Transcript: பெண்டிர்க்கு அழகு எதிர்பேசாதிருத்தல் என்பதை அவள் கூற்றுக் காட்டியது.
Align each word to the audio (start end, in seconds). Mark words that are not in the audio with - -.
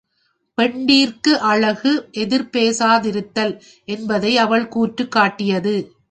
பெண்டிர்க்கு 0.57 1.33
அழகு 1.41 1.91
எதிர்பேசாதிருத்தல் 2.13 3.53
என்பதை 3.87 4.37
அவள் 4.37 4.67
கூற்றுக் 4.67 5.11
காட்டியது. 5.11 5.75